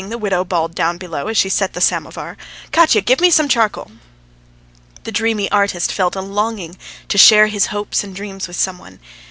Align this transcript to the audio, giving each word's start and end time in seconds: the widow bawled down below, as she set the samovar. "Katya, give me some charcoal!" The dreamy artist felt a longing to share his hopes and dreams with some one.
the 0.09 0.17
widow 0.17 0.43
bawled 0.43 0.73
down 0.73 0.97
below, 0.97 1.27
as 1.27 1.37
she 1.37 1.47
set 1.47 1.73
the 1.73 1.79
samovar. 1.79 2.35
"Katya, 2.71 3.01
give 3.01 3.21
me 3.21 3.29
some 3.29 3.47
charcoal!" 3.47 3.91
The 5.03 5.11
dreamy 5.11 5.47
artist 5.51 5.91
felt 5.91 6.15
a 6.15 6.21
longing 6.21 6.75
to 7.07 7.19
share 7.19 7.45
his 7.45 7.67
hopes 7.67 8.03
and 8.03 8.15
dreams 8.15 8.47
with 8.47 8.57
some 8.59 8.79
one. 8.79 8.99